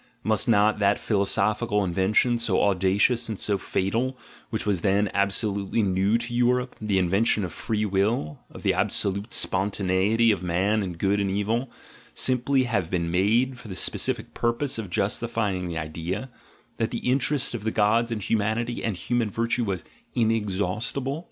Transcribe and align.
Must 0.23 0.47
not 0.47 0.79
that 0.79 0.97
philosophic 0.97 1.71
invention, 1.71 2.39
so 2.39 2.63
audacious 2.63 3.29
and 3.29 3.39
so 3.39 3.59
fatal, 3.59 4.17
which 4.49 4.65
was 4.65 4.81
then 4.81 5.11
absolutely 5.13 5.83
new 5.83 6.17
to 6.17 6.33
Europe, 6.33 6.75
the 6.81 6.97
in 6.97 7.07
vention 7.07 7.43
of 7.43 7.53
"free 7.53 7.85
will," 7.85 8.39
of 8.49 8.63
the 8.63 8.73
absolute 8.73 9.31
spontaneity 9.31 10.31
of 10.31 10.41
man 10.41 10.81
in 10.81 10.93
good 10.93 11.19
and 11.19 11.29
evil, 11.29 11.69
simply 12.15 12.63
have 12.63 12.89
been 12.89 13.11
made 13.11 13.59
for 13.59 13.67
the 13.67 13.75
specific 13.75 14.33
"GUILT" 14.33 14.33
AND 14.33 14.41
"BAD 14.41 14.59
CONSCIENCE" 14.59 14.77
57 14.77 14.85
purpose 14.85 14.85
of 14.89 14.91
justifying 14.91 15.67
the 15.67 15.77
idea, 15.77 16.31
that 16.77 16.89
the 16.89 17.07
interest 17.07 17.53
of 17.53 17.63
the 17.63 17.69
gods 17.69 18.11
in 18.11 18.21
humanity 18.21 18.83
and 18.83 18.97
human 18.97 19.29
virtue 19.29 19.63
was 19.65 19.83
inexhaustible? 20.15 21.19